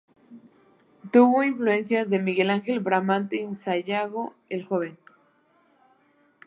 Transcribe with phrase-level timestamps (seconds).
[1.11, 4.97] Tuvo influencias de Miguel Ángel, Bramante y Sangallo el Joven.